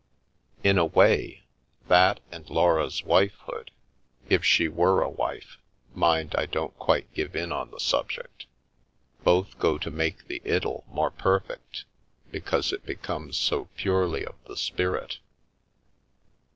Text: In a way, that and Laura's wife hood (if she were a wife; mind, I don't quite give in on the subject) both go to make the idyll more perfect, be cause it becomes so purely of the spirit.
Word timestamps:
In 0.63 0.79
a 0.79 0.85
way, 0.87 1.43
that 1.87 2.21
and 2.31 2.49
Laura's 2.49 3.03
wife 3.03 3.35
hood 3.41 3.69
(if 4.29 4.43
she 4.43 4.67
were 4.67 5.03
a 5.03 5.09
wife; 5.11 5.59
mind, 5.93 6.33
I 6.35 6.47
don't 6.47 6.75
quite 6.79 7.13
give 7.13 7.35
in 7.35 7.51
on 7.51 7.69
the 7.69 7.79
subject) 7.79 8.47
both 9.23 9.59
go 9.59 9.77
to 9.77 9.91
make 9.91 10.25
the 10.27 10.41
idyll 10.43 10.85
more 10.87 11.11
perfect, 11.11 11.85
be 12.31 12.41
cause 12.41 12.73
it 12.73 12.83
becomes 12.83 13.37
so 13.37 13.65
purely 13.75 14.25
of 14.25 14.43
the 14.47 14.57
spirit. 14.57 15.19